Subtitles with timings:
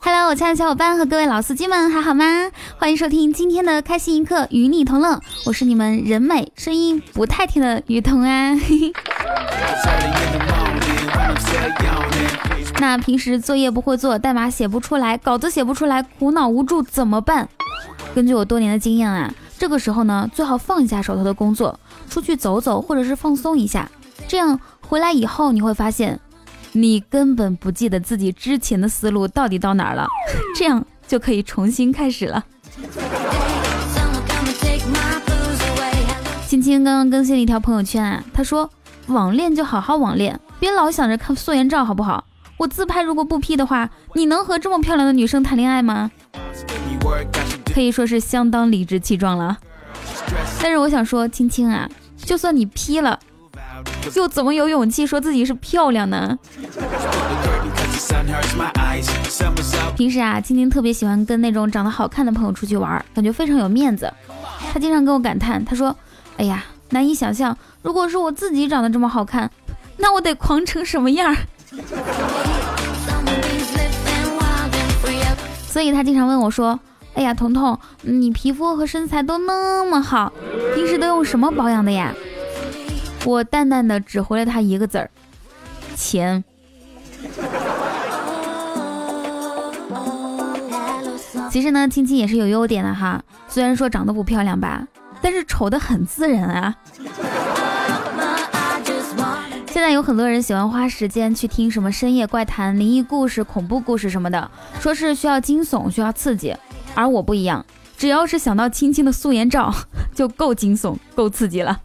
[0.00, 2.50] Hello，我亲爱的小伙伴和各位老司机们还好吗？
[2.76, 5.20] 欢迎收听今天的开心一刻，与你同乐。
[5.46, 8.52] 我是你们人美声音不太甜的雨桐啊。
[12.80, 17.48] 那平时作业不会做，代码写不出来，稿子写不出来，苦恼无助怎么办？
[18.16, 21.78] 根据我多年的经验啊，这个时候呢，最好放下手头的工作，
[22.10, 23.88] 出去走走，或者是放松一下。
[24.26, 26.18] 这样回来以后，你会发现，
[26.80, 30.06] 你根本不记得自己之前的思路到底到哪儿了。
[30.54, 32.44] 这样就可以重新开始了。
[36.46, 38.70] 青青刚刚更新了一条朋友圈啊，他说
[39.08, 42.24] ：“网恋就好好网恋，别老想着看素颜照，好不好？”
[42.56, 46.10] 我自拍如果不 P 的话，你能和这么漂亮的女生谈恋爱吗？
[47.74, 49.58] 可以说是相当理直气壮了。
[50.62, 53.18] 但是我想说，青青啊，就算你 P 了，
[54.14, 56.38] 又怎么有勇气说自己是漂亮呢？
[59.96, 64.12] 平时啊，青青特别喜欢跟那种长得好看的朋友出去玩，感觉非常有面子。
[64.72, 65.94] 他经常跟我感叹，他说
[66.38, 69.50] ：“哎呀，难以想象，如果是我自己长得这么好看，
[69.96, 71.34] 那我得狂成什么样？”
[75.68, 76.78] 所以他经常问我说
[77.14, 80.32] ：“哎呀，彤彤，你皮肤和身材都那么好，
[80.74, 82.14] 平时都用什么保养的呀？”
[83.24, 85.10] 我淡淡的只回了他一个字儿：
[85.94, 86.42] 钱。
[91.50, 94.86] 其实呢，青青也是有优点的哈，虽然说长得不漂亮吧，
[95.20, 96.74] 但是丑的很自然啊。
[99.66, 106.56] 现在有很多人喜欢花时间去听什么深夜怪谈、灵异故事、恐怖故事什么的，说是需要惊悚、需要刺激。
[106.94, 107.64] 而我不一样，
[107.96, 109.72] 只要是想到青青的素颜照，
[110.14, 111.80] 就够惊悚、够刺激了。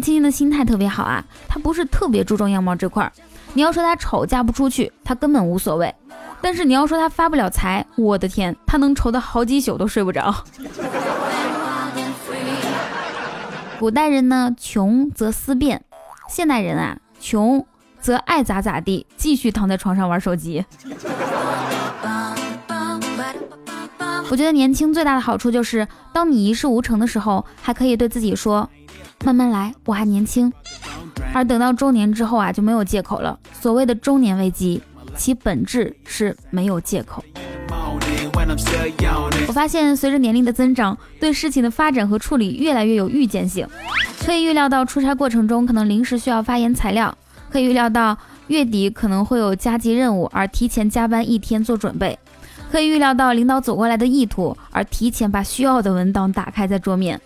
[0.00, 3.12] 青青的心态特别好啊，她不是特别注重样貌这块儿。
[3.54, 5.94] 你要说她丑嫁不出去，她根本无所谓。
[6.40, 10.34] 但是你要说她发不了财，我的天，她能愁得好几宿都睡不着。
[13.78, 15.78] 古代人呢，穷则思变；
[16.28, 17.66] 现代人啊，穷
[18.00, 20.64] 则爱咋咋地，继续躺在床上玩手机。
[24.28, 28.68] 我觉得年轻最大的好处就是，当你一事无成的时候，还可以对自己说
[29.24, 30.52] ：“慢慢来，我还年轻。”
[31.32, 33.38] 而等到中年之后啊，就没有借口了。
[33.52, 34.80] 所谓的中年危机，
[35.16, 37.22] 其本质是没有借口。
[39.46, 43.66] 我发现，随着年龄的增长，对事情的发展和处理越来越有预见性。
[44.24, 47.16] 可以预料到出差过程中可能临时需要发言材料，
[47.50, 48.16] 可以预料到
[48.48, 52.18] 月底可能会有加急任务，而提前加班一天做准备。
[52.70, 57.20] 可以预料到领导走过来的意图，而提前把需要的文档打开在桌面。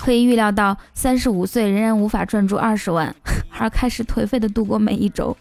[0.00, 3.14] 可以预料到三十五岁仍然无法赚足二十万，
[3.58, 5.36] 而开始颓废的度过每一周。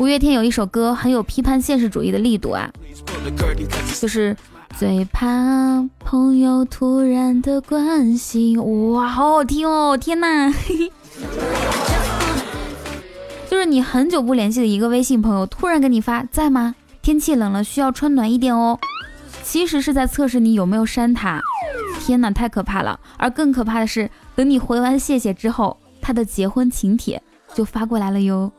[0.00, 2.70] 五月天有一首歌很有批判现实主义的力度啊，
[4.00, 4.36] 就是
[4.76, 5.26] 最怕
[5.98, 8.58] 朋友突然的关心，
[8.92, 9.96] 哇，好好听哦！
[9.96, 10.52] 天呐，
[13.50, 16.74] 就是你很久不联系的一个微信朋友突然给你发在吗？
[17.02, 18.78] 天气冷了，需要穿暖一点哦。
[19.50, 21.40] 其实是在测试你有没有删他。
[22.00, 23.00] 天哪，太可怕了！
[23.16, 27.22] 而更可怕的是，等你回完谢谢之后，他的结婚请帖
[27.54, 28.52] 就发过来了哟。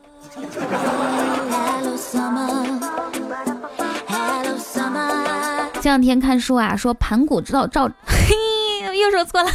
[5.75, 9.51] 这两天看书啊，说盘古造造，嘿，又说错了，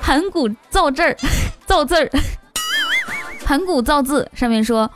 [0.00, 1.16] 盘古造字儿，
[1.66, 2.08] 造字儿，
[3.44, 4.88] 盘古造字上面说。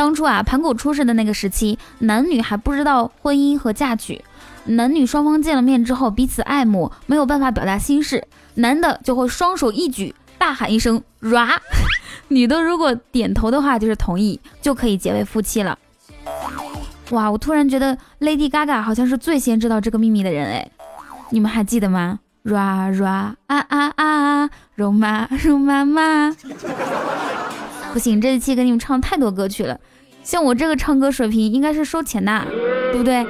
[0.00, 4.24] 当初啊，盘古出世的那个时期，男女还不知道婚姻和嫁娶，
[4.64, 11.50] 男女双方见了面之后彼此爱慕，没有办法表达心事，男的就会双手一举，大喊一声 “ra”，
[12.28, 15.78] 女的如果点头的话就是同意，就可以结为夫妻了。
[17.10, 20.66] 哇，我突然觉得 Lady Gaga 好像是最先知道这个秘密的人哎，
[21.28, 26.34] 你们还记得吗？ra ra 啊啊啊，肉麻肉麻麻。
[27.92, 29.78] 不行，这一期给你们唱太多歌曲了，
[30.30, 32.46] 像我这个唱歌水平应该是收钱的，
[32.92, 33.26] 对不对？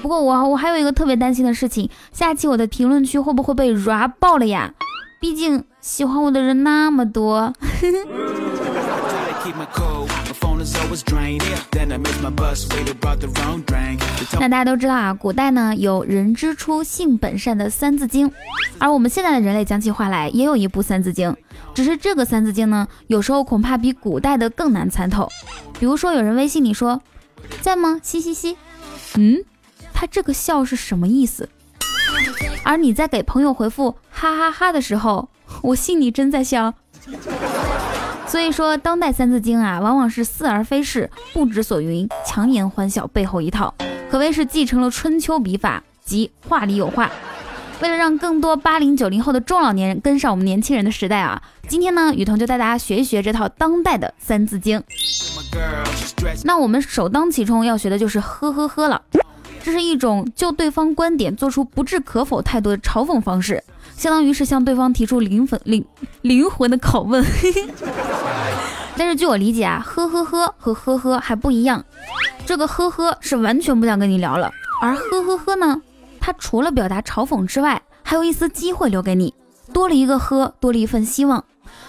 [0.00, 4.72] 不过我我还有一个特别担心的事情，下期我的评论区会不会被 rap 爆了呀？
[5.20, 7.52] 毕竟喜欢我的人那么多。
[14.38, 18.28] 那大家都知道啊，古代呢有“人之初，性本善”的《三字经》，
[18.78, 21.30] 而我们现在的人类讲起话来也有一部《三字经》，
[21.72, 25.28] 只是这个《三字经》呢，有时候恐怕比古代的更难参透。
[25.78, 27.00] 比如说，有人微信你说
[27.62, 27.98] 在吗？
[28.02, 28.56] 嘻嘻嘻，
[29.16, 29.42] 嗯，
[29.94, 31.48] 他这个笑是什么意思？
[32.64, 35.30] 而你在给朋友回复哈哈哈的时候，
[35.62, 36.74] 我心里真在笑。
[38.30, 43.74] 所以说，当代三字经啊，往往是似而非是，不知所云，强颜欢笑背后一套，
[44.08, 47.10] 可谓是继承了春秋笔法，即话里有话。
[47.80, 54.80] 为了让更多八零九零后的中老年人跟上我们年轻人的时代啊，今天呢，雨桐就带大家学一学这套当代的三字经。
[56.44, 59.02] 那我们首当其冲要学的就是呵呵呵了，
[59.64, 63.64] 这是一种就对方观点做出不置可否态度的嘲讽方式。
[64.00, 65.84] 相当于是向对方提出灵魂灵
[66.22, 67.22] 灵魂的拷问，
[68.96, 71.84] 但是据我理解啊，呵呵呵和呵呵还不一样。
[72.46, 74.50] 这个呵呵是完全不想跟你聊了，
[74.80, 75.82] 而呵呵呵呢，
[76.18, 79.34] 它除了表达嘲讽之外，还有一丝机会留给你，
[79.70, 81.44] 多了一个呵，多了一份希望。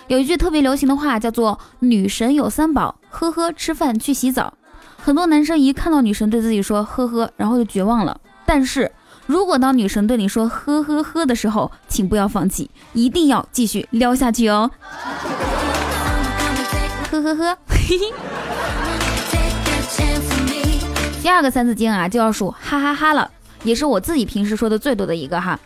[0.10, 4.54] 有一句特别流行的话叫做“女神有三宝，呵呵，吃饭去洗澡”。
[5.02, 8.20] 很多男生一看到女神对自己说呵呵，然后就绝望了。
[8.46, 8.92] 但是。
[9.32, 14.70] 如果当女神对你说呵呵呵的时候，请不要放弃，一定要继续撩下去哦。
[17.10, 18.14] 呵呵呵，嘿嘿
[21.22, 23.32] 第二个三字经啊，就要数哈哈哈了，
[23.64, 25.58] 也是我自己平时说的最多的一个哈。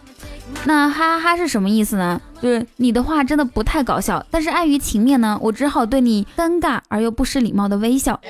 [0.66, 2.22] 那哈哈哈是什么意思呢？
[2.40, 8.22] 就是你的话真的不太搞笑，但是碍于情面呢，我只好对你尴尬而又不失礼貌的微笑。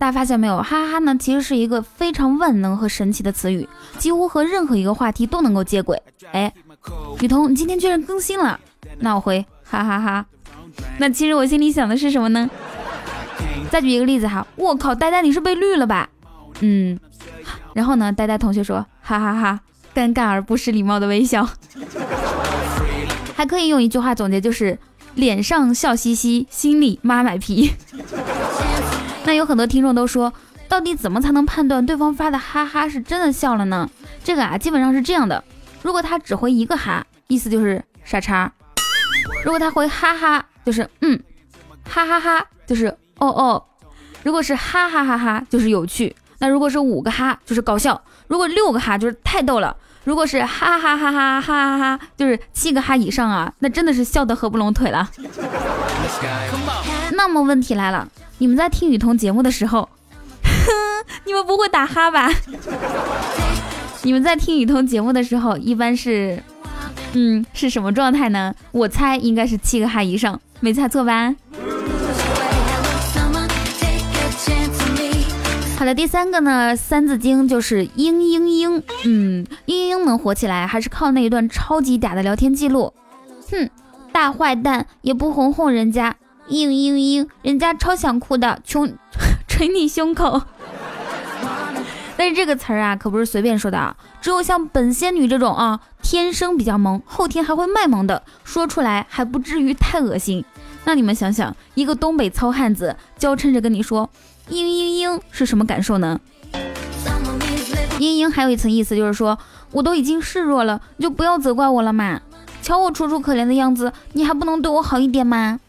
[0.00, 3.68] 大家发现没有，哈哈哈呢，其实是一个非常万能和神奇的词语，
[3.98, 6.02] 几乎和任何一个话题都能够接轨。
[6.32, 6.50] 哎，
[7.20, 8.58] 雨桐，你今天居然更新了，
[9.00, 10.24] 那我回哈哈哈。
[10.96, 12.48] 那其实我心里想的是什么呢？
[13.70, 16.08] 再举一个例子哈，我靠，呆呆你是被绿了吧？
[16.60, 16.98] 嗯，
[17.74, 19.60] 然后呢，呆呆同学说哈哈哈，
[19.94, 21.46] 尴尬而不失礼貌的微笑。
[23.36, 24.78] 还可以用一句话总结，就是
[25.14, 27.72] 脸上笑嘻嘻，心里妈买皮。
[29.30, 30.32] 那有很多听众都说，
[30.68, 33.88] 到底怎么才能判断对方发的哈哈是真的笑了呢？
[34.24, 35.44] 这个啊，基本上是这样的：
[35.82, 38.50] 如果他只回一个哈，意思就是傻叉；
[39.44, 41.16] 如果他回哈哈，就是嗯，
[41.88, 42.88] 哈哈哈，就是
[43.18, 43.62] 哦哦；
[44.24, 47.94] 如果是哈哈哈哈，就是有趣；那如果是五个哈，就是搞笑；
[48.26, 49.72] 如果六个哈，就是太逗了；
[50.02, 55.08] 如果是哈哈哈哈哈哈哈，就是七个哈以上啊，那真的是笑得合不拢腿了。
[57.14, 58.08] 那么问题来了。
[58.40, 59.86] 你们在听雨桐节目的时候，
[61.26, 62.32] 你们不会打哈吧？
[64.02, 66.42] 你们在听雨桐节目的时候，一般是，
[67.12, 68.54] 嗯，是什么状态呢？
[68.72, 71.34] 我猜应该是七个哈以上，没猜错吧？
[75.78, 82.94] 好的，第三个呢，《三字经》就是嘤嘤嘤，嗯，嘤嘤能火起来，还是靠那一段超级嗲的聊天记录。
[83.50, 83.68] 哼，
[84.10, 86.16] 大坏蛋也不哄哄人家。
[86.50, 88.92] 嘤嘤嘤，人家超想哭的，穷
[89.46, 90.42] 捶你胸口。
[92.16, 100.44] 但是这个词儿啊，可不是随便说的啊，只有像本仙女这种啊，天生比较萌，后天还会卖萌的，说出来还不至于太恶心。
[100.84, 104.10] 那你们想想，一个东北糙汉子娇嗔着跟你说
[104.50, 106.20] 嘤嘤嘤是什么感受呢？
[107.98, 109.38] 嘤嘤还有一层意思，就是说
[109.70, 112.20] 我都已经示弱了，你就不要责怪我了嘛。
[112.60, 115.60] 瞧我楚楚可怜的样子，你还不能对我好一点吗？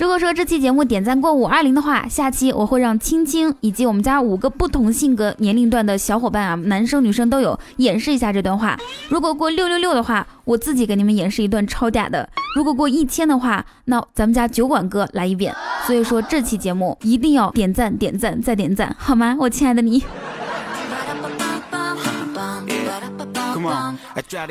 [0.00, 8.78] 如果说这期节目点赞过五二零的话，下期我会让青青以及我们家五个不同性格年龄段的小伙伴啊，男生女生都有演示一下这段话。
[9.10, 12.26] 如果过六六六的话，我自己给你们演示一段超嗲的。
[12.56, 15.54] 如果过一千的话，那咱们家酒馆哥来一遍。
[15.86, 19.36] 所以说这期节目一定要点赞点赞再点赞，好吗？
[19.38, 20.02] 我亲爱的你。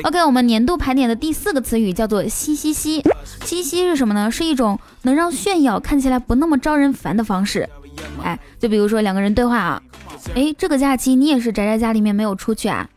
[0.02, 3.02] OK，我们年度盘点的第四个词语叫做“嘻嘻嘻”。
[3.44, 4.30] 嘻嘻是什么呢？
[4.30, 7.68] 是一种能让炫耀看起来不那么招人烦的方式。
[8.22, 9.82] 哎，就比如说两个人对话啊，
[10.34, 12.88] 哎，这个假期你也是宅在家里面没有出去啊？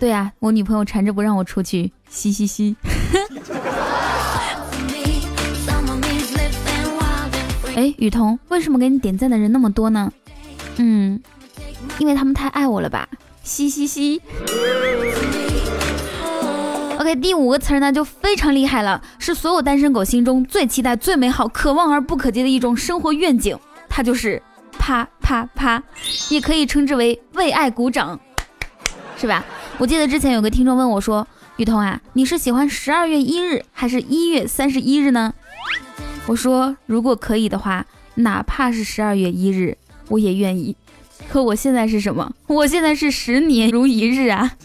[0.00, 1.92] 对啊，我女朋友缠着不让我出去。
[2.08, 2.76] 嘻嘻嘻。
[7.74, 10.10] 哎，雨桐，为什么给你点赞的人那么多呢？
[10.76, 11.20] 嗯，
[11.98, 13.08] 因为他们太爱我了吧。
[13.42, 14.20] 嘻嘻嘻。
[17.06, 23.56] OK，第五个词儿呢就非常厉害了，是所有单身狗心中最期待、最美好、可望而不可及的一种生活愿景，
[23.88, 24.42] 它就是
[24.76, 25.80] 啪啪啪，
[26.30, 28.18] 也可以称之为为爱鼓掌，
[29.16, 29.44] 是吧？
[29.78, 31.24] 我记得之前有个听众问我说
[31.58, 35.32] ：“雨桐啊，你是喜欢十二月一日还是一月三十一日呢？”
[36.26, 37.86] 我说：“如果可以的话，
[38.16, 40.74] 哪怕是十二月一日，我也愿意。”
[41.30, 42.32] 可我现在是什么？
[42.48, 44.56] 我现在是十年如一日啊！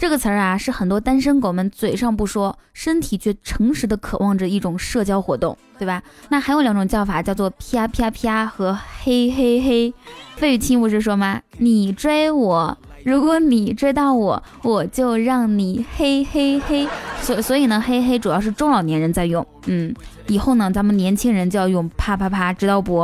[0.00, 6.02] 这个词儿啊，是很多单身狗们嘴上不说，身体却诚实的渴望着一种社交活动，对吧？
[6.30, 9.92] 那还有两种叫法，叫做啪啪啪和嘿嘿嘿。
[10.36, 11.42] 费玉清不是说吗？
[11.58, 16.88] 你追我，如果你追到我，我就让你嘿嘿嘿。
[17.20, 19.94] 所所以呢，嘿嘿主要是中老年人在用，嗯，
[20.28, 23.02] 以后呢，咱们年轻人就要用啪啪啪，知道不？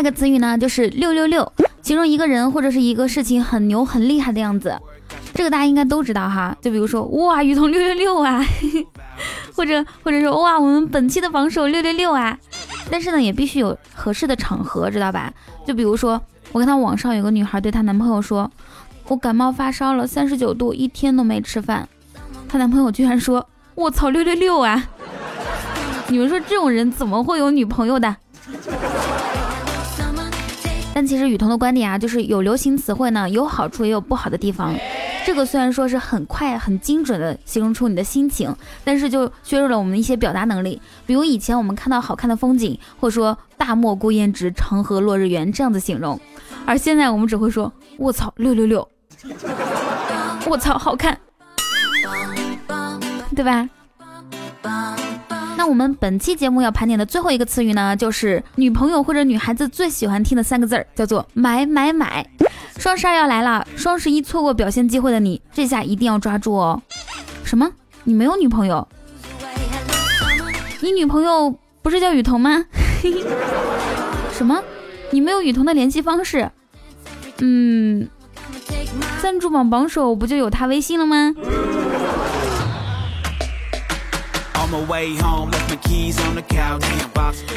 [0.00, 1.52] 一个词语呢，就是六六六，
[1.82, 4.74] 形容一个人或者是一个事情很牛很厉害的样子。
[5.34, 8.42] 这个大家应该都知道哈，就比如说哇，雨桐六六六啊，
[9.54, 12.36] 或者或者说哇，我们本期的榜首六六六啊。
[12.90, 15.30] 但是呢，也必须有合适的场合，知道吧？
[15.66, 16.20] 就比如说，
[16.52, 18.50] 我看到网上有个女孩对她男朋友说，
[19.06, 21.86] 我感冒发烧了，三十九度，一天都没吃饭。
[22.48, 24.82] 她男朋友居然说，我操六六六啊！
[26.08, 28.16] 你们说这种人怎么会有女朋友的？
[30.92, 34.74] 但其实雨桐的观点啊，就是有流行词汇呢，有好处也有不好的地方。
[35.24, 38.54] 这个虽然说是很快很精准的形容出你的心情，
[38.84, 40.80] 但是就削弱了我们一些表达能力。
[41.06, 46.18] 比如以前我们看到好看的风景，或者说大漠孤烟直，长河落日圆这样子形容，
[46.66, 48.86] 而现在我们只会说卧槽六六六，
[50.46, 51.18] 卧槽好看，
[53.36, 53.68] 对吧？
[55.60, 62.26] 那我们本期节目要盘点的最后一个词语呢，就是女朋友或者女孩子最喜欢听的三个字儿，叫做买买买。
[62.78, 66.80] 双十二要来了，双十一错过表现机会的你，这下一定要抓住哦。
[67.44, 67.70] 什么？
[68.04, 68.88] 你没有女朋友？
[70.80, 72.64] 你女朋友不是叫雨桐吗？
[74.32, 74.62] 什么？
[75.10, 76.50] 你没有雨桐的联系方式？
[77.40, 78.08] 嗯，
[79.20, 81.34] 赞助榜榜首不就有他微信了吗？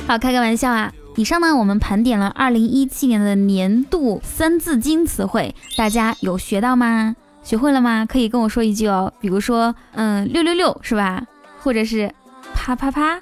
[0.08, 0.92] 好，开个玩笑啊！
[1.16, 7.16] 以上呢，我们盘点了二零一七年的年度三字经词汇，大家有学到吗？
[7.44, 8.04] 学会了吗？
[8.10, 9.14] 可以跟我说一句哦。
[9.20, 11.22] 比如说，嗯，六六六是吧？
[11.60, 12.12] 或者是
[12.56, 13.22] 啪啪啪。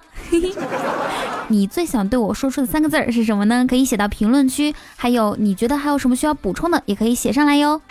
[1.50, 3.66] 你最想对我说出的三个字儿是什么呢？
[3.68, 4.74] 可以写到评论区。
[4.96, 7.82] 还有，你觉得还有什么需要补充的，也可以写上来哟。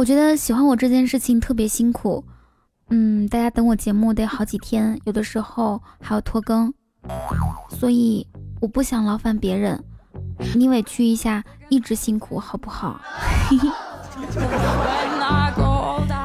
[0.00, 2.24] 我觉得喜欢我这件事情特别辛苦，
[2.88, 6.72] 嗯，大家等我节目得好几天，有的时候还要拖更，
[7.68, 8.26] 所以
[8.62, 9.78] 我不想劳烦别人，
[10.54, 12.98] 你委屈一下，一直辛苦好不好？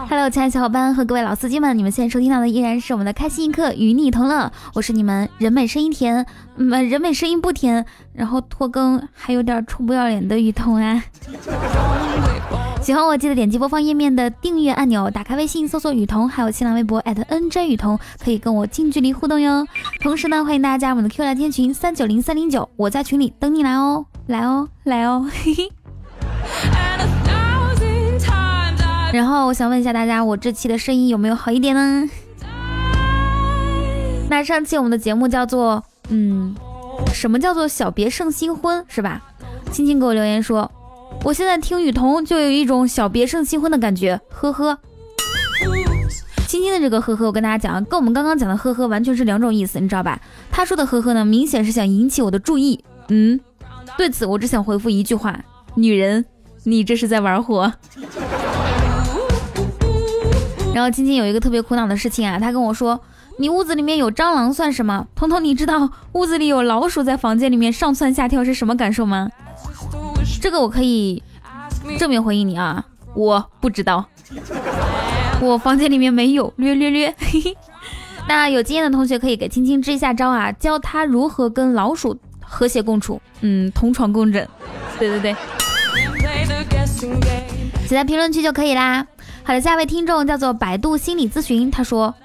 [0.10, 11.04] Hello，亲爱的小伙伴和各位老司机们，你们现在收听到的依然是我们的开心一刻与你同乐，我是你们人美声音甜，嗯，人美声音不甜，然后拖更还有点臭不要脸的雨桐啊。
[12.86, 19.66] 喜欢我记得点击播放页面的订阅按钮，打开微信搜索雨桐，还有新浪微博 @nj 雨桐，可以跟我近距离互动哟。
[20.02, 25.28] 同时呢，欢迎大家加入我们的 Q 聊天群三九零三零九，我在群里等你来哦，来哦，来哦。
[25.44, 25.72] 嘿嘿。
[29.12, 32.08] 然后我想问一下大家，我这期的声音有没有好一点呢？
[34.30, 36.56] 那上期我们的节目叫做，嗯，
[37.12, 39.24] 什么叫做小别胜新婚是吧？
[39.72, 40.72] 青青给我留言说。
[41.26, 44.78] 我现在听雨桐就有一种小别胜新婚的感觉，呵呵。
[46.48, 50.22] 青青的这个呵呵，我跟大家讲，跟我们刚刚讲的呵呵完全是两种意思，你知道吧？
[50.52, 52.80] 他说的呵呵呢，明显是想引起我的注意。
[53.10, 53.40] 嗯，
[53.98, 56.24] 对此我只想回复一句话：女人，
[56.64, 57.74] 你这是在玩火。
[60.76, 63.02] 然后青青有一个特别苦恼的事情啊，他跟我说，
[63.40, 65.08] 你屋子里面有蟑螂算什么？
[65.16, 69.32] 彤彤，你知道屋子里有老鼠在房间里面上蹿下跳是什么感受吗？
[70.42, 71.22] 这个我可以
[71.98, 74.06] 正面回应你啊，我不知道，
[75.42, 77.14] 我房间里面没有，略略略。
[77.18, 77.58] 嘿 嘿
[78.28, 84.48] 那有经验的同学可以给青青支一下招啊，教他如何跟老鼠和谐共处，嗯，同床共枕。
[84.98, 85.36] 对对对，
[87.88, 89.06] 写在评论区就可以啦。
[89.44, 92.16] 好的，下一位听众叫做百度心理咨询，他说：“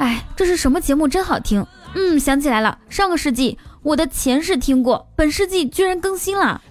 [0.00, 1.06] 哎，这是什么节目？
[1.06, 1.66] 真好听。
[1.94, 6.62] 嗯，想起来了，上个世纪我的前世听过，本世纪居然更新了。”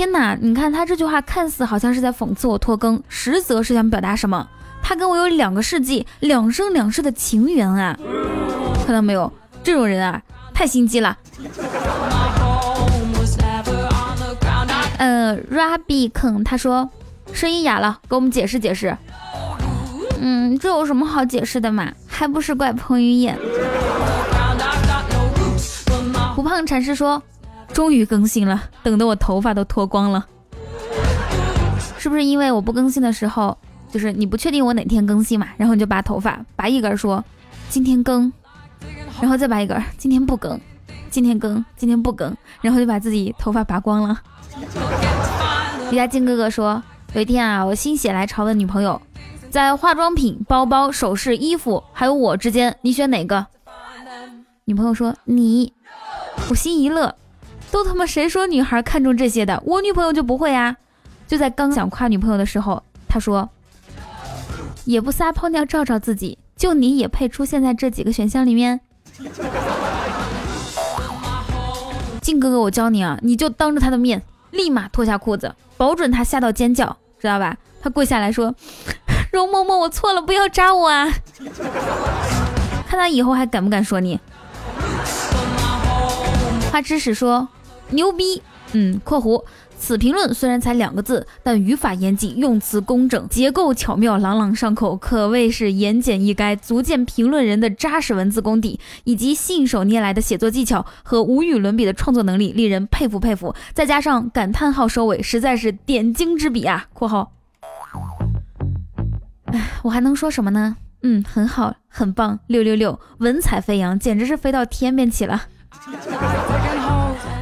[0.00, 0.34] 天哪！
[0.40, 4.48] 你看他这句话，看似好像是在讽刺我拖更，实则是想表达什么？
[4.82, 7.94] 他跟我有两个世纪、两生两世的情缘啊！
[8.86, 9.30] 看到没有？
[9.62, 10.22] 这种人啊，
[10.54, 11.18] 太心机了。
[14.96, 16.88] 呃，Rabi 坑他说
[17.34, 18.96] 声音哑了，给我们解释解释。
[20.18, 21.92] 嗯，这有什么好解释的嘛？
[22.06, 23.36] 还不是怪彭于晏。
[26.34, 27.22] 胡胖禅师说
[27.72, 30.26] ：“终于更新了，等得我头发都脱光了。”
[31.98, 33.56] 是不是因为我不更新的时候，
[33.90, 35.46] 就是你不确定我哪天更新嘛？
[35.56, 37.22] 然后你就拔头发，拔一根说
[37.68, 38.32] 今天更，
[39.20, 40.58] 然后再拔一根今天不更，
[41.10, 44.18] 今天更，今天不更，然后就把自己头发拔光了。
[45.90, 49.00] 李佳静哥哥说，有一天啊，我心血来潮问女朋友，
[49.50, 53.46] 在化妆品、包包、首饰、衣服还有我之间，你选哪个？
[54.64, 55.72] 女朋友说你。
[56.48, 57.14] 我心一乐，
[57.70, 59.62] 都他妈谁说女孩看重这些的？
[59.64, 60.76] 我女朋友就不会啊。
[61.28, 63.48] 就在刚想夸女朋友的时候，他说
[64.84, 68.80] ：“也不撒泡尿照照自己，就你也配出现在这几个选项里面。”
[72.20, 77.56] 静哥哥，我教你啊，你就当着他的面立马脱下裤子，保准他吓到尖叫，知道吧？
[77.80, 78.54] 他跪下来说
[79.32, 81.08] ：“容嬷嬷，我错了，不要扎我啊！”
[82.86, 84.18] 看他以后还敢不敢说你。
[86.72, 87.48] 花知识说
[87.90, 88.42] ：“牛逼。”
[88.72, 89.44] 嗯，括弧。
[89.76, 103.54] 此评论虽然才两个字，但语法严谨，用词工整，结构巧妙，朗朗上口，可谓是言简意赅，足见评论人的扎实文字功底，以及信手拈来的写作技巧和无与伦比的创作能力，令人佩服佩服。
[103.72, 107.32] 再加上感叹号收尾，实在是点睛之笔啊！（括号）
[109.50, 110.76] 哎，我还能说什么呢？
[111.02, 115.44] 嗯，很好，很棒，六六六，文采飞扬，简直是飞到天边去了。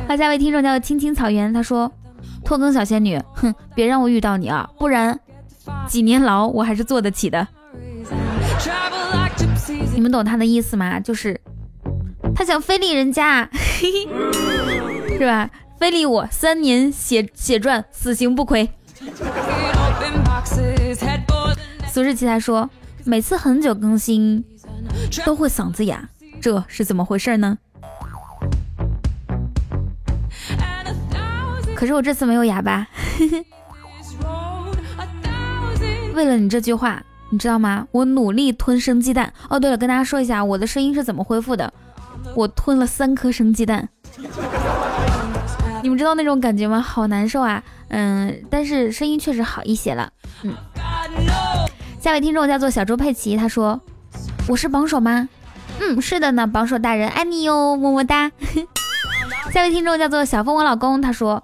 [0.08, 1.92] 好，下位听众叫青青草原，他说。
[2.42, 5.20] 拖更小仙女，哼，别让我遇到你啊，不然
[5.86, 7.46] 几年牢我还是坐得起的。
[9.94, 10.98] 你们懂他的意思吗？
[10.98, 11.38] 就是
[12.34, 13.46] 他想非礼人家，
[15.18, 15.50] 是吧？
[15.78, 18.70] 非礼我三年血血赚，死刑不亏。
[21.92, 22.70] 苏世奇才说，
[23.04, 24.42] 每次很久更新
[25.26, 26.08] 都会嗓子哑，
[26.40, 27.58] 这是怎么回事呢？
[31.78, 32.84] 可是我这次没有哑巴，
[36.12, 37.86] 为了你这句话，你知道吗？
[37.92, 39.32] 我努力吞生鸡蛋。
[39.48, 41.72] 哦，对了，跟大家说一下我的声音是怎么恢复的。
[42.34, 43.88] 我吞了三颗生鸡蛋，
[45.80, 46.80] 你们知道那种感觉吗？
[46.80, 47.62] 好难受啊。
[47.90, 50.10] 嗯，但是声音确实好一些了。
[50.42, 50.52] 嗯，
[52.00, 53.80] 下位听众叫做小猪佩奇，他说
[54.50, 55.28] ：“我是榜首吗？”
[55.78, 58.32] 嗯，是的呢，榜首大人爱你哟，么么哒。
[59.54, 61.40] 下位听众叫做小峰，我老公，他说。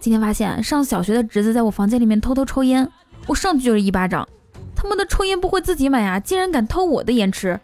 [0.00, 2.88] 今天发现上小学的侄子在我房间里面偷偷抽烟，
[3.26, 4.26] 我上去就是一巴掌。
[4.74, 7.58] 他妈的抽烟不会自己买呀，竟然敢偷我的烟吃！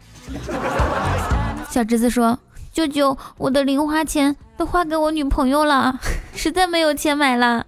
[1.69, 2.37] 小侄子说
[2.73, 5.97] ：“舅舅，我的零花钱都花给我女朋友了，
[6.33, 7.65] 实在没有钱买了。”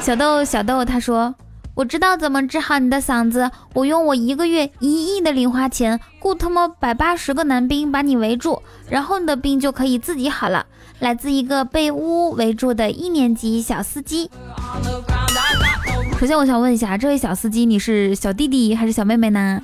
[0.00, 1.34] 小豆小豆他说
[1.76, 10.64] ：“我知道怎么治好你的嗓子，我用我一个月一亿的零花钱雇他妈百八十个男兵把你围住，然后你的病就可以自己好了。”
[11.02, 14.30] 来自一个被屋围住的一年级小司机。
[16.20, 19.60] 首先，我想问一下，这位小司机，你是小弟弟还是小妹妹呢？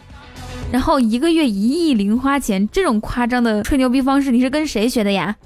[0.72, 5.36] 然后，一个月一亿零花钱，这种夸张的吹牛逼方式，你是跟谁学的呀？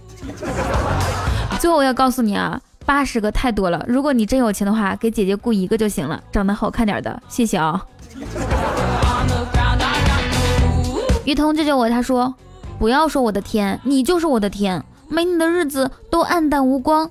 [1.60, 3.84] 最后，我要告诉你啊，八十个太多了。
[3.86, 7.84] 如果你真有钱的话，给姐姐雇一个就行了，长得好看点的，谢谢啊。
[11.26, 12.34] 于彤救救我，他说，
[12.78, 14.82] 不要说我的天，你就是我的天。
[15.12, 17.10] 没你的日子都暗淡无光。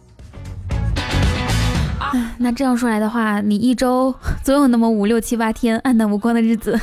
[2.00, 6.80] 唉，那这样说来的话，你一周总有那么五六七八天暗淡无光的日子。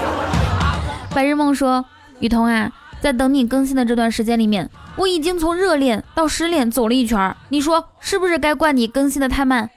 [1.14, 1.84] 白日梦说
[2.20, 2.72] ：“雨桐啊，
[3.02, 9.68] 在等你更新的这段时间里面，我已经从热恋到失恋走了一圈，你说是不是该怪你更新的太慢？”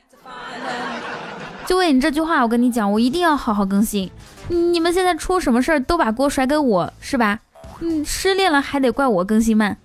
[1.67, 4.09] 就为你这句话，我跟你讲，我一定要好好更新。
[4.47, 7.39] 你们现在出什么事儿都把锅甩给我，是吧？
[7.79, 9.77] 嗯，失恋了还得怪我更新慢。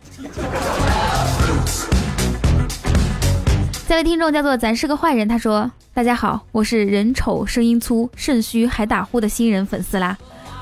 [3.89, 10.15] 这位听众叫做咱是个坏人，他说：“大家好，我是人丑声音粗、肾虚还打呼的新人粉丝啦，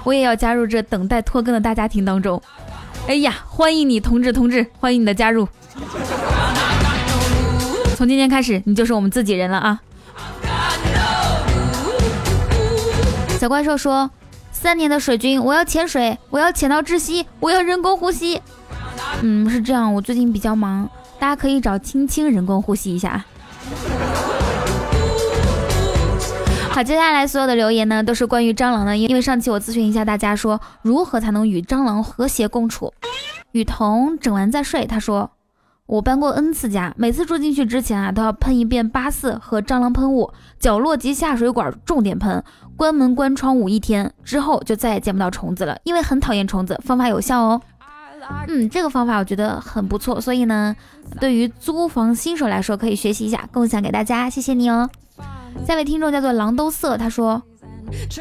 [0.05, 2.41] 我也要加入这等待拖更的大家庭当中。
[3.09, 5.49] 哎呀，欢迎你，同志同志，欢迎你的加入！
[7.97, 9.81] 从今天开始，你就是我们自己人了啊！”
[13.41, 14.09] 小怪兽说
[14.53, 18.41] ：“三年的水军，我要潜水，我要潜到窒息，我要人工呼吸。”
[19.21, 23.27] 嗯，是这样，我最近比较忙，大家可以找青青人工呼吸一下啊。
[26.71, 32.93] 好，接下来所有的留言呢，都是关于蟑螂的，因为上期我咨询一下大家说，如何才能与蟑螂和谐共处。
[33.53, 35.31] 雨桐整完再睡，他说
[35.87, 42.45] 我搬过 n 次家，每次住进去之前啊，都要喷一遍八四和蟑螂喷雾，角落及下水管重点喷，
[42.77, 47.63] 关门关窗捂一天之后，就再也见不到虫子了，因为很讨厌虫子，方法有效哦。
[48.49, 50.75] 嗯，这个方法我觉得很不错，所以呢，
[51.21, 54.89] 对于租房新手来说可以学习一下，共享给大家，谢谢你哦。
[55.67, 57.43] 下位听众叫做狼都色，他说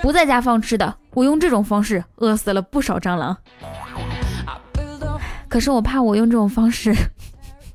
[0.02, 3.36] 不在家放吃的，我用这种方式饿死了不少蟑螂。
[5.48, 6.94] 可是我怕我用这种方式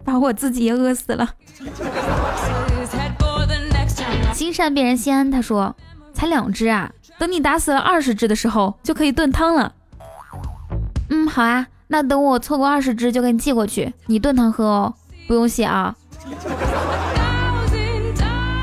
[0.04, 1.28] 把我自己也饿死了。
[4.32, 5.74] 心善变人心安，他说
[6.12, 9.72] 才两只啊，等你打死了二十只的时候就可以炖汤了。
[11.10, 14.94] 嗯，好啊，那等我凑够二十只就给你寄过去，你炖汤喝哦，
[15.26, 15.96] 不用谢啊。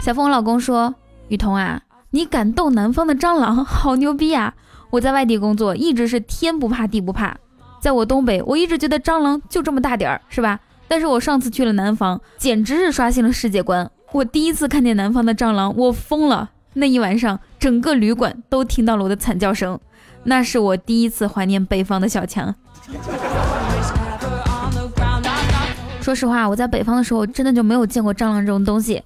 [0.02, 0.96] 小凤老公说
[1.28, 4.54] ：“雨桐啊，你敢斗南方的蟑螂，好牛逼啊！
[4.92, 7.38] 我在外地工作，一直是天不怕地不怕。
[7.82, 10.58] 在我东北，我一直觉得蟑螂就这么大点儿，是吧？
[10.88, 13.92] 但是我上次去了南方，简直是刷新了世界观。
[14.14, 16.52] 我第一次看见南方的蟑螂，我疯了。
[16.76, 19.78] 那一晚上，整个旅馆都听到了我的惨叫声。
[20.24, 22.56] 那是我第一次怀念北方的小强。
[26.02, 29.02] 说实话，我在北方的时候，真的就没有见过蟑螂这种东西。”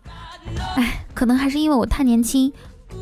[0.76, 2.52] 哎，可能还是因为我太年轻，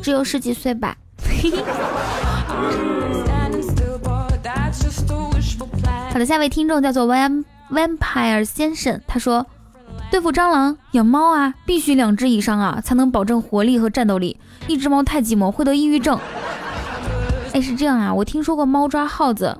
[0.02, 0.96] 只有十几岁吧。
[6.12, 9.46] 好的，下位听众叫做 Vam Vampire 先生，他说
[10.10, 14.38] 对付蟑螂养猫啊，必须两只以上啊，才能保证活力和战斗力。
[14.66, 16.18] 一只猫太寂寞会得抑郁症。
[17.52, 19.56] 哎，是这样啊，我听说过猫抓耗子，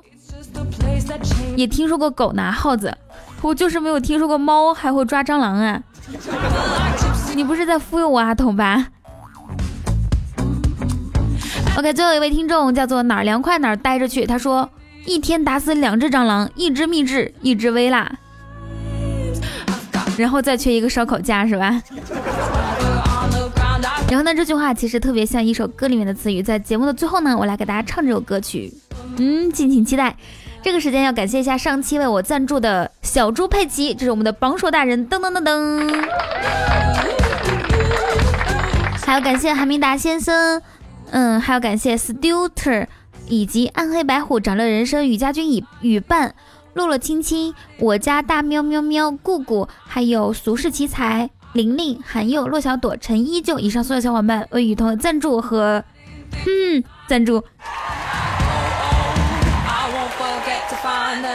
[1.55, 2.95] 也听说过狗拿耗子，
[3.41, 5.81] 我就是没有听说过猫还会抓蟑螂啊。
[7.35, 8.87] 你不是在忽悠我阿童吧
[11.77, 14.25] ？OK，最后一位听众叫做哪儿凉快哪儿待着去。
[14.25, 14.69] 他说
[15.05, 18.11] 一天打死两只蟑螂，一只秘制，一只微辣，
[20.17, 21.81] 然后再缺一个烧烤架是吧？
[24.09, 26.43] 然后呢，这句话其实特别像一首歌里面的词语。
[26.43, 28.73] 在节目的最后呢，我来给大家唱这首歌曲，
[29.17, 30.17] 嗯，敬请期待。
[30.63, 36.07] 这个时间要感谢一下上期为我赞助的小猪佩奇，这是我们的榜首大人，噔噔噔噔。
[39.03, 40.61] 还要感谢韩明达先生，
[41.09, 42.85] 嗯，还要感谢 Stuter
[43.27, 46.35] 以及暗黑白虎、掌乐人生、雨家军、雨雨伴、
[46.73, 55.83] 洛洛青青、我家大喵喵喵、姑姑，还有俗世奇才、玲玲、韩佑、洛小朵、陈依旧，以上所有小伙伴为雨桐的赞助和
[56.45, 57.43] 嗯赞助。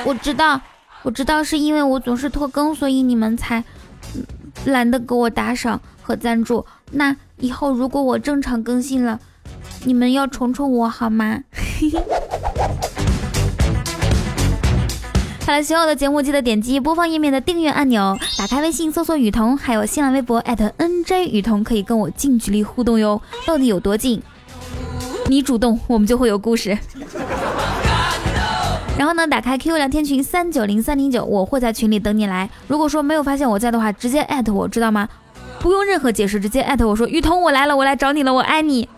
[0.06, 0.60] 我知道，
[1.02, 3.64] 我知道，是因为我总是拖更，所以你们才
[4.64, 6.64] 懒得给我打赏和赞助。
[6.92, 7.14] 那。
[7.38, 9.20] 以后如果我正常更新了，
[9.84, 11.40] 你们要宠宠我好吗？
[15.44, 23.20] 好了，喜欢我的节目记得点击播放页面的订阅按钮，打开微信搜索雨桐，还有新浪微博 @nj 雨桐，可以跟我近距离互动哟。
[23.44, 24.22] 到底有多近？
[25.26, 26.78] 你主动，我们就会有故事。
[28.98, 32.48] 然后呢，打开 QQ 聊天群三九零三零九，我会在群里等你来。
[32.66, 35.06] 如果说没有发现我在的话，直接艾特我知道吗？
[35.61, 38.88] 不用任何解释，直接艾特我说雨桐我来了，我来找你了，我爱你。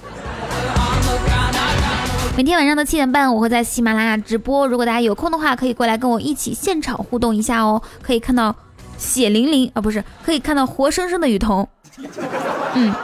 [2.37, 7.82] 每天晚上的七点半，我会在喜马拉雅直播，如果大家有空的话，可以过来跟我一起现场互动一下哦。
[8.00, 8.54] 可以看到
[8.96, 11.68] 血淋淋啊，不是，可以看到活生生的雨桐。
[12.74, 12.94] 嗯，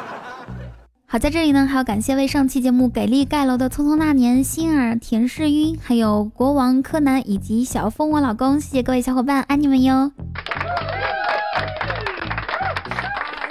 [1.15, 10.11] 好，在这里呢，还要感谢为上期节目给力盖楼的匆匆那年、心儿、田世晕，还有国王柯南以及小峰我老公，谢谢各位小伙伴，爱你们哟。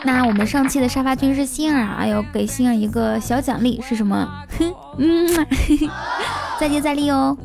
[0.04, 4.30] 那我们上期的沙发君是心儿啊，要给心儿一个小奖励是什么？
[4.60, 5.48] 哼，嗯，
[6.60, 7.38] 再接再厉哦。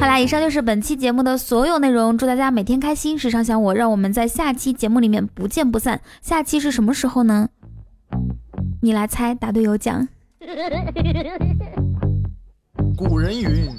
[0.00, 3.18] 好啦，以上就是本期节目的所有内容，祝大家每天开心。
[3.18, 6.00] 时常想我，让我们在下期节目里面不见不散。
[6.22, 7.50] 下期是什么时候呢？
[8.82, 10.08] 你来猜，答对有奖。
[12.96, 13.70] 古人云：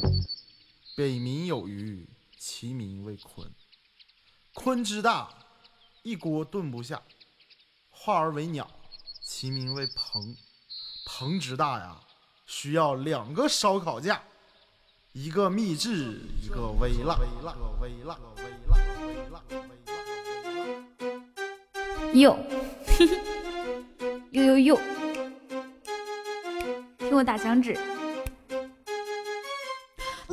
[0.96, 3.48] 北冥有鱼，其名为鲲。
[4.54, 5.30] 鲲之大。
[6.04, 7.00] 一锅炖不下，
[7.92, 8.68] 化而为鸟，
[9.24, 10.36] 其名为鹏。
[11.06, 11.96] 鹏之大呀，
[12.48, 14.20] 需要两个烧烤架，
[15.14, 17.20] 一个秘制，一个微辣。
[22.14, 22.36] 哟，
[24.32, 24.80] 呦呦呦，
[26.98, 27.78] 听我打响指。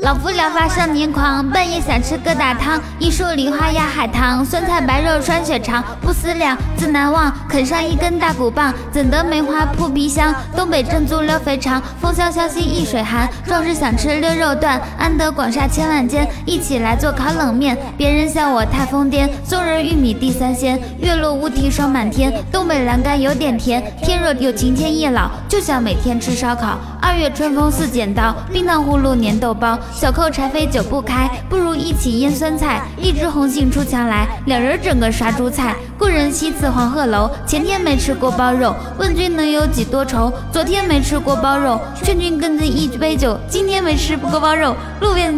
[0.00, 10.32] 老夫聊发少年狂，半夜想吃疙瘩汤，一树梨花压海棠，酸菜白肉穿血肠，不思量，自难忘，啃上一根大骨棒，怎得梅花扑鼻香？
[10.56, 16.28] 东北正宗溜肥肠，风萧萧兮易水寒，壮士想吃溜肉段，安得广厦千万间？
[16.46, 26.78] 一起来做烤冷面，别人笑我太疯癫，松仁玉米地三鲜，月落乌啼霜满天，东北栏杆有点甜，天若有情天亦老，就想每天吃烧烤。
[27.00, 29.78] 二月春风似剪刀，冰糖葫芦粘豆包。
[29.92, 32.82] 小扣柴扉久不开，不如一起腌酸菜。
[32.96, 35.74] 一枝红杏出墙来，两人整个杀猪菜。
[35.98, 40.32] 故人西辞黄鹤楼，前天没吃锅包肉，问君能有几多愁？
[40.52, 43.36] 昨天没吃锅包肉，劝君更尽一杯酒。
[43.48, 45.36] 今天没吃锅包肉，路边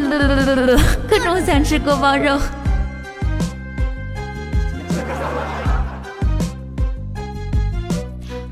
[1.09, 2.39] 各种想吃锅包肉。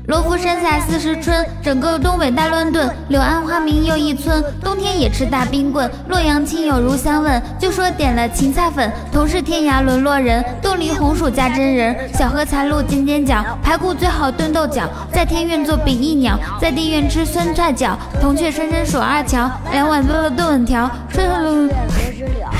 [0.09, 2.91] 罗浮山下四时春，整个东北大乱炖。
[3.09, 5.87] 柳暗花明又一村，冬天也吃大冰棍。
[6.07, 8.91] 洛阳亲友如相问，就说点了芹菜粉。
[9.11, 11.95] 同是天涯沦落人，冻梨红薯加真人。
[12.11, 14.89] 小荷才露尖尖角，排骨最好炖豆角。
[15.13, 17.91] 在天愿做比翼鸟，在地愿吃酸菜饺。
[18.19, 20.89] 铜雀深深锁二乔，两碗炖了炖粉条。
[21.07, 21.69] 春风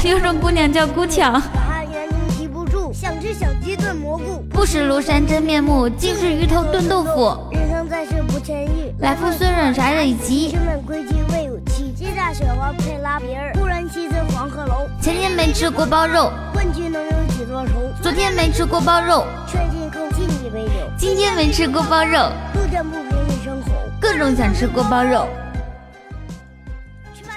[0.03, 1.41] 有种姑娘叫姑巧。
[3.93, 7.37] 蘑菇，不识庐山真面目，尽是鱼头炖豆腐。
[7.51, 10.49] 人生在世不称意，来福虽软啥忍急。
[10.49, 13.51] 君们归期未有期，鸡炸雪花配拉皮儿。
[13.53, 17.71] 故人西辞黄鹤楼，前天没吃锅包肉，问君能有几多愁？
[18.01, 20.71] 昨天没吃锅包肉，劝君更尽一杯酒。
[20.97, 25.27] 今天没吃锅包肉，路见不平一声吼，各种想吃锅包肉。
[27.13, 27.31] 去吧。